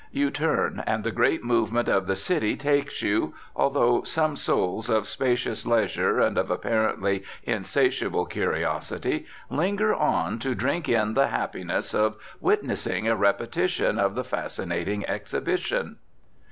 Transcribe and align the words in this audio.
You 0.11 0.31
turn, 0.31 0.83
and 0.87 1.03
the 1.03 1.11
great 1.11 1.43
movement 1.43 1.87
of 1.87 2.07
the 2.07 2.15
city 2.15 2.55
takes 2.57 3.03
you, 3.03 3.35
although 3.55 4.01
some 4.01 4.35
souls 4.35 4.89
of 4.89 5.07
spacious 5.07 5.63
leisure 5.63 6.19
and 6.19 6.39
of 6.39 6.49
apparently 6.49 7.23
insatiable 7.43 8.25
curiosity 8.25 9.27
linger 9.51 9.93
on 9.93 10.39
to 10.39 10.55
drink 10.55 10.89
in 10.89 11.13
the 11.13 11.27
happiness 11.27 11.93
of 11.93 12.17
witnessing 12.39 13.07
a 13.07 13.15
repetition 13.15 13.99
of 13.99 14.15
the 14.15 14.23
fascinating 14.23 15.05
exhibition. 15.05 15.97